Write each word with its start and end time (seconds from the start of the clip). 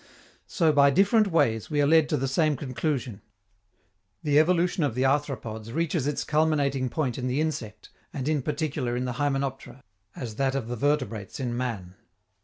So, 0.47 0.73
by 0.73 0.89
different 0.89 1.27
ways, 1.27 1.69
we 1.69 1.79
are 1.79 1.85
led 1.85 2.09
to 2.09 2.17
the 2.17 2.27
same 2.27 2.57
conclusion. 2.57 3.21
The 4.23 4.39
evolution 4.39 4.83
of 4.83 4.95
the 4.95 5.03
arthropods 5.03 5.71
reaches 5.71 6.07
its 6.07 6.23
culminating 6.23 6.89
point 6.89 7.19
in 7.19 7.27
the 7.27 7.39
insect, 7.39 7.89
and 8.11 8.27
in 8.27 8.41
particular 8.41 8.95
in 8.95 9.05
the 9.05 9.19
hymenoptera, 9.21 9.83
as 10.15 10.37
that 10.37 10.55
of 10.55 10.69
the 10.69 10.75
vertebrates 10.75 11.39
in 11.39 11.55
man. 11.55 11.93